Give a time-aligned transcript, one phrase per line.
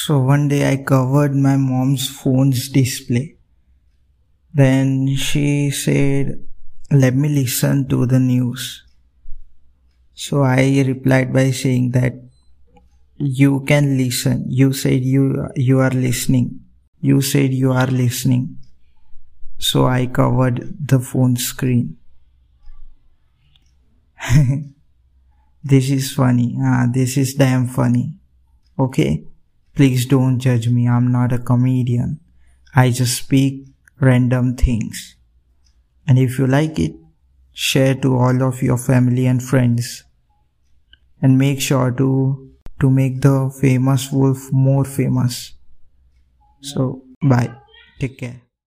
[0.00, 3.36] So one day I covered my mom's phone's display.
[4.54, 6.40] Then she said,
[6.90, 8.82] let me listen to the news.
[10.14, 12.14] So I replied by saying that
[13.18, 14.46] you can listen.
[14.48, 16.60] You said you, you are listening.
[17.02, 18.56] You said you are listening.
[19.58, 21.98] So I covered the phone screen.
[25.62, 26.56] this is funny.
[26.58, 28.14] Ah, this is damn funny.
[28.78, 29.26] Okay?
[29.80, 30.86] Please don't judge me.
[30.86, 32.20] I'm not a comedian.
[32.74, 33.66] I just speak
[33.98, 35.16] random things.
[36.06, 36.96] And if you like it,
[37.54, 40.04] share to all of your family and friends.
[41.22, 45.54] And make sure to, to make the famous wolf more famous.
[46.60, 47.54] So, bye.
[47.98, 48.49] Take care.